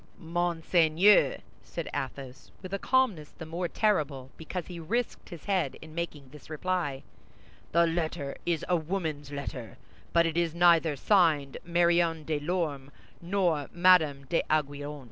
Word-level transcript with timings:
"Monseigneur," 0.17 1.41
said 1.63 1.87
Athos, 1.93 2.49
with 2.63 2.73
a 2.73 2.79
calmness 2.79 3.29
the 3.33 3.45
more 3.45 3.67
terrible 3.67 4.31
because 4.35 4.65
he 4.65 4.79
risked 4.79 5.29
his 5.29 5.43
head 5.45 5.77
in 5.79 5.93
making 5.93 6.29
this 6.29 6.49
reply, 6.49 7.03
"the 7.71 7.85
letter 7.85 8.35
is 8.43 8.65
a 8.67 8.75
woman's 8.75 9.31
letter, 9.31 9.77
but 10.11 10.25
it 10.25 10.37
is 10.37 10.55
neither 10.55 10.95
signed 10.95 11.59
Marion 11.63 12.23
de 12.23 12.39
Lorme, 12.39 12.89
nor 13.21 13.69
Madame 13.73 14.25
d'Aiguillon." 14.25 14.99